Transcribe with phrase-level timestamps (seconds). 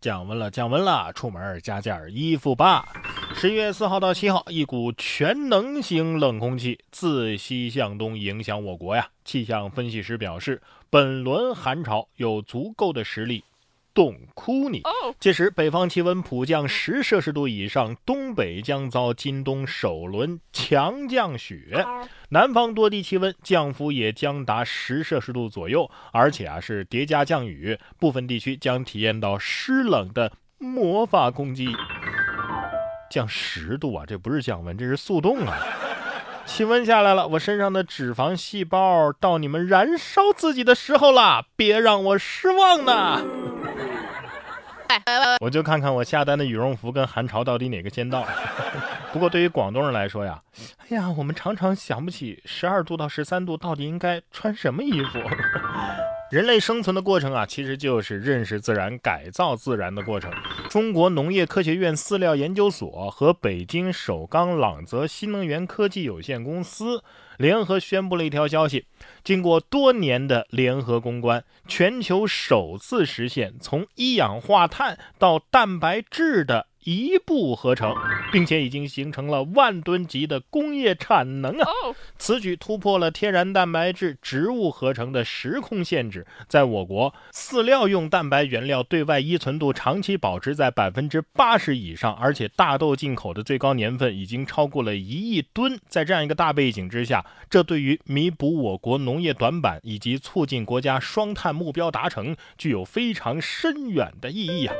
[0.00, 2.88] 降温了，降温了，出门加件衣服吧。
[3.34, 9.08] 十一月四号到七号，一股全能型冷空气自西向东影响我国呀。
[9.24, 13.44] 气象分析师表示，本轮寒潮有足够的实力。
[14.00, 14.80] 冻哭你！
[15.18, 21.84] 届时北方气温普降十摄氏度以上，东北将遭今冬首轮强降雪，
[22.30, 31.68] 南方多地气温降幅也将达十摄氏度左右，而且啊是叠加降雨，部分地区将体验到湿冷的魔法攻击。
[33.10, 35.58] 降十度啊，这不是降温，这是速冻啊！
[36.46, 43.22] 气温下来了，我身上的脂肪细胞到你们燃烧自己的时候了，别让我失望呢！
[45.40, 48.26] 我就看看我下单的羽绒服跟寒潮到底哪个先到。
[49.12, 50.40] 不过对于广东人来说呀，
[50.88, 55.18] 哎呀，我们常常想不起十二度到十三度到底应该穿什么衣服。
[56.30, 60.30] 人类生存的过程啊，其实就是认识自然、改造自然的过程。
[60.68, 67.02] 中国农业科学院饲料研究所和北京首钢朗泽新能源科技有限公司
[67.36, 68.86] 联合宣布了一条消息：
[69.24, 76.68] 经过多年的联合攻关，全球首次实现从一氧化碳到蛋白质的。
[76.84, 77.94] 一步合成，
[78.32, 81.66] 并且已经形成了万吨级的工业产能啊！
[82.18, 95.78] 此举突破了天然蛋白质植物合成的时空限制，在我国饲料用蛋白原料对外依存度长期保持在百分之八十以上，而且大豆进口的最高年份已经超过了一亿吨。
[95.88, 104.74] 在这样一个大背景之下，这对于弥补我国农业短板以及促进国家双碳目标达成，具有非常深远的意义啊！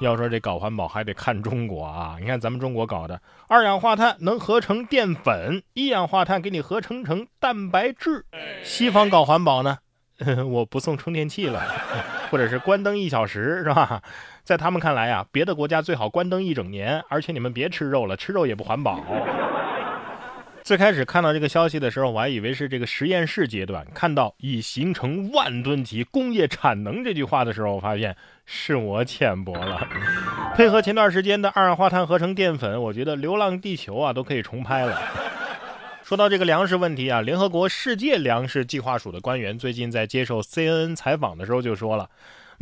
[0.00, 2.16] 要说这搞环保还得看中国啊！
[2.18, 8.24] 你看咱们中国搞的，二氧化碳能合成淀粉，一氧化碳给你合成成蛋白质。
[8.62, 9.78] 西方搞环保呢，
[10.48, 11.62] 我不送充电器了，
[12.30, 14.02] 或者是关灯一小时，是吧？
[14.42, 19.04] 在他们看来啊，别的国家最好关灯一整年，而且你们别吃肉了，吃肉也不环保。
[20.62, 23.84] 最开始看到这个消息的时候，我还以为是这个实验室阶段。
[23.92, 29.88] 看到已形成万吨级工业产能这句话的时候，我发现是我浅薄了。
[30.54, 35.00] 配合前段时间的二氧化碳合成淀粉，我觉得《流浪地球》啊都可以重拍了。
[36.04, 42.08] 说到这个粮食问题啊，联合国世界粮食计划署的官员最近在接受 CNN 采访的时候就说了。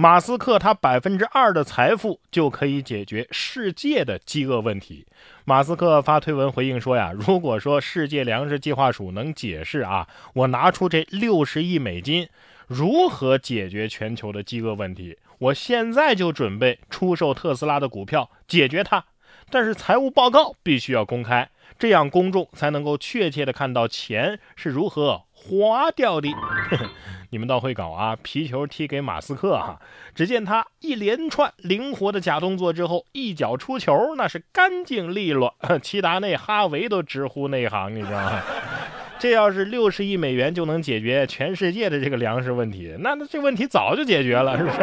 [0.01, 5.05] 马斯克他百分之二的财富就可以解决世界的饥饿问题。
[5.45, 12.29] 马斯克发推文回应说呀，如果说世界粮食计划署能解释啊，我拿出这六十亿美金，
[12.69, 19.05] 如何解决全球的饥饿问题，我现在就准备出售特斯拉的股票解决它。
[19.51, 26.29] 但是财务报告必须要公开，这样公众才能够确切的看到钱是如何花掉的。
[27.31, 28.17] 你们倒会搞啊！
[28.23, 29.79] 皮球踢给马斯克哈，
[30.15, 35.55] 只见他一连串灵活的假动作之后，一脚出球，那是干净利落。
[35.83, 38.41] 齐达内、哈维都直呼内行，你知道吗？
[39.21, 44.79] 这要是六十亿美元就能解决全世界的这个粮食问题，那那这问题早就解决了，是不是？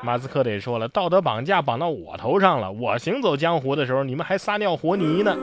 [0.00, 5.36] 马斯克得说了，道德绑架绑到我头上了，我行走江湖的时候，你们还撒尿和泥呢。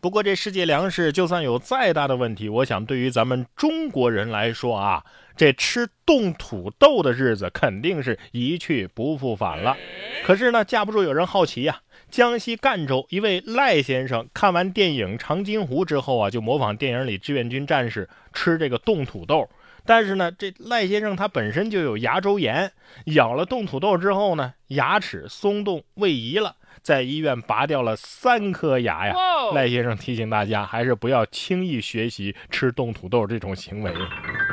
[0.00, 5.04] 不过，这世界粮食就算有再大的问题，我想对于咱们中国人来说啊，
[5.36, 9.76] 这吃冻土豆的日子肯定是一去不复返了。
[10.24, 11.80] 可是呢，架不住有人好奇呀。
[12.10, 19.48] 江西赣州一位赖先生看完电影《长津湖》之后啊，就模仿电影里志愿军战士吃这个冻土豆。
[19.84, 22.70] 但是呢，这赖先生他本身就有牙周炎，
[23.06, 26.54] 咬了冻土豆之后呢，牙齿松动位移了。
[26.88, 29.14] 在医院拔掉了三颗牙呀！
[29.52, 33.92] 赖先生提醒大家，还是不要轻易学习吃冻土豆这种行为。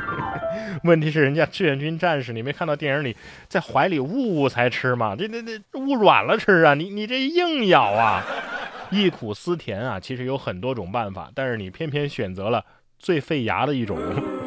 [0.84, 3.16] 问题是，人家志愿军战士，你没看到电影里
[3.48, 5.16] 在怀里捂捂才吃吗？
[5.16, 6.74] 这这这捂软了吃啊！
[6.74, 8.22] 你你这硬咬啊！
[8.92, 9.98] 忆苦思甜啊！
[9.98, 12.62] 其实有很多种办法，但是你偏偏选择了
[12.98, 13.98] 最费牙的一种。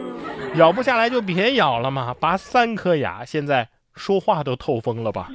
[0.57, 2.15] 咬不下来就别咬了嘛！
[2.19, 5.31] 拔三颗牙，现在说话都透风了吧？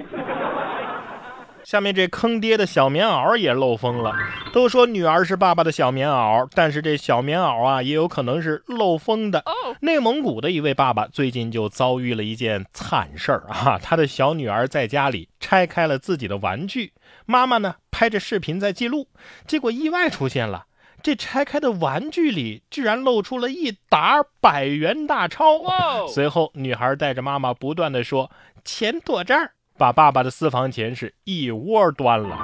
[1.65, 4.13] 下面这坑爹的小棉袄也漏风了。
[4.53, 9.43] 都说女儿是爸爸的小棉袄，但是这小棉袄啊，也有可能是漏风的。
[9.81, 13.79] 内蒙古的一位爸爸最近就遭遇了一件惨事儿啊！
[13.83, 16.93] 他的小女儿在家里拆开了自己的玩具，
[17.27, 19.09] 妈妈呢拍着视频在记录，
[19.47, 20.67] 结果意外出现了，
[21.03, 25.61] 这拆开的玩具里居然露出了一沓百元大钞。
[26.09, 28.31] 随后，女孩带着妈妈不断的说
[28.65, 32.39] ：“钱躲这儿。”把爸爸的私房钱是一窝端了，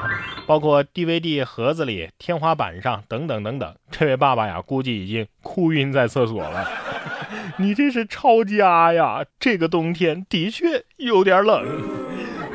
[0.47, 3.75] 包括 DVD 盒子里、天花板上等等等等。
[3.91, 6.67] 这位爸爸呀，估计已经哭晕在厕所了。
[7.59, 9.25] 你这是抄家呀！
[9.39, 11.65] 这个冬天的确有点冷。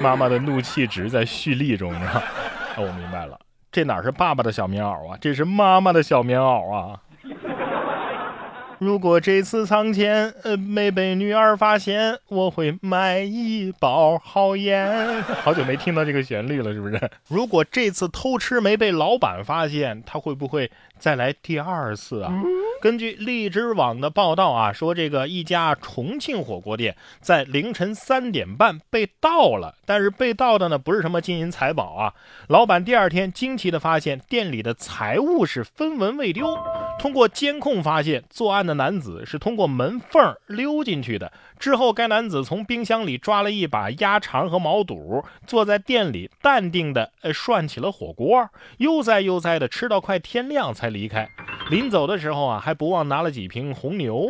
[0.01, 2.22] 妈妈的怒气值在蓄力中呢。
[2.77, 3.39] 我明白了，
[3.72, 7.00] 这哪是爸爸的小棉袄啊，这是妈妈的小棉袄啊。
[8.80, 15.22] 如果这次藏钱呃没被女儿发现，我会买一包好烟。
[15.44, 17.10] 好久没听到这个旋律了，是不是？
[17.30, 20.69] 如果这次偷吃没被老板发现，他会不会
[21.00, 22.33] 再来第二次啊？
[22.81, 32.13] 根据荔枝网的报道啊，说这个一家重庆火锅店在凌晨三点半被盗了，但是被盗的呢不是什么金银财宝啊。
[32.48, 36.56] 老板第二天惊奇的发现店里的财物是分文未丢。
[36.98, 41.32] 通过监控发现，作案的男子是通过门缝溜进去的。
[41.60, 51.30] 之后，该男子从冰箱里抓了一把鸭肠和毛肚，坐在店里淡定的呃涮起了火锅，悠哉悠哉的吃到快天亮才离开。
[51.70, 54.28] 临走的时候啊，还不忘拿了几瓶红牛。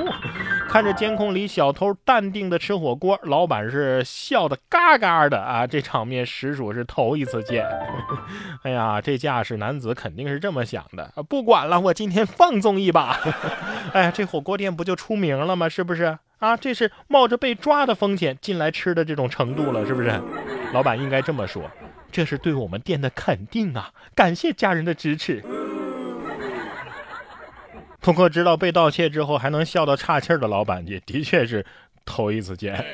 [0.68, 5.66] 看着监控里小偷淡定的吃火锅，老板是笑得嘎嘎的啊！
[5.66, 7.66] 这场面实属是头一次见。
[8.64, 13.18] 哎呀，这架势男子肯定是这么想的，不管了，我今天放纵一把。
[13.94, 15.70] 哎呀，这火锅店不就出名了吗？
[15.70, 16.58] 是不是啊？
[16.58, 20.12] 这是冒着被抓的风险进来吃的这种程度了，是不是？
[20.74, 21.72] 老板应该这么说，
[22.12, 23.92] 这是对我们店的肯定啊！
[24.14, 25.42] 感谢家人的支持。
[28.06, 31.66] 不过，知道被盗窃之后还能笑到岔气儿的老板，也的确是
[32.06, 32.86] 头一次见。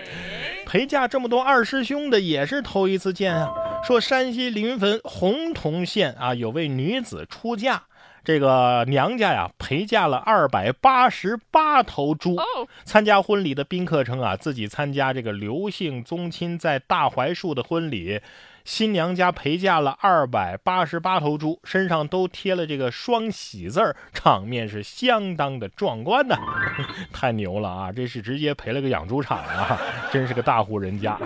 [0.66, 3.52] 陪嫁这么多二师兄的也是头一次见啊。
[3.84, 7.84] 说山西临汾洪洞县啊，有位女子出嫁，
[8.24, 12.38] 这个娘家呀陪嫁了二百八十八头猪。
[12.86, 18.22] 参加婚礼的宾客称啊，自己参加这个刘姓宗亲在大槐树的婚礼。
[18.64, 26.38] 新娘家陪嫁了二百八十八头猪，身上都贴了这个双喜字儿，场面是相当的壮观呐！
[27.12, 27.92] 太牛了啊！
[27.92, 29.80] 这是直接赔了个养猪场啊，
[30.12, 31.18] 真是个大户人家。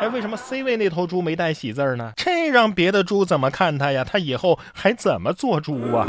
[0.00, 2.12] 哎，为什么 C 位那头猪没带喜字儿呢？
[2.16, 4.04] 这让别的猪怎么看他呀？
[4.04, 6.08] 他以后还怎么做猪啊？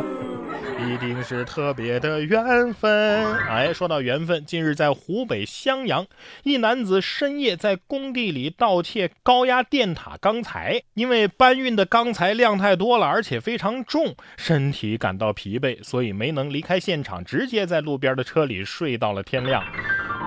[0.88, 3.36] 一定是特别的缘分。
[3.48, 6.06] 哎，说到缘分，近日在湖北襄阳，
[6.44, 19.64] 一男子深夜在工地里盗窃高压电塔钢材，因为搬运的钢材量太多了，而且非常重，身体感到疲惫，所以没能离开现场，直接在路边的车里睡到了天亮。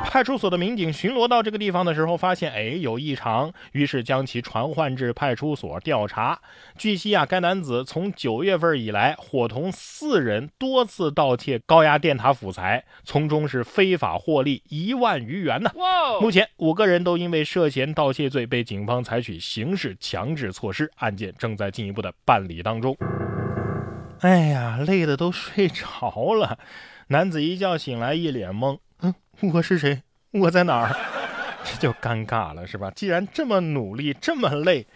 [0.05, 6.41] 派出所的民警巡逻到这个地方的时候，发现哎有异常，于是将其传唤至派出所调查。
[6.77, 15.71] 据悉啊，该男子从九月份以来，伙同四人多次盗窃高压电塔辅材，从中是非法获利一万余元呢。
[16.21, 22.97] 目前五个人都因为涉嫌盗窃罪被警方采取刑事强制措施，案件正在进一步的办理当中。
[24.21, 26.59] 哎呀，累的都睡着了。
[27.09, 28.79] 男子一觉醒来，一脸懵。
[29.41, 30.03] 我是谁？
[30.33, 30.95] 我在哪儿？
[31.65, 32.91] 这就尴尬了，是吧？
[32.91, 34.87] 既然这么努力，这么累，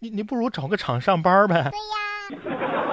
[0.00, 1.70] 你你不如找个厂上班呗。
[1.70, 1.78] 对
[2.50, 2.84] 呀。